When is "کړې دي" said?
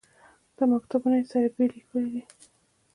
1.89-2.23